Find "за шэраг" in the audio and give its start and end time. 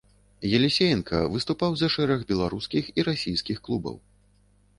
1.81-2.25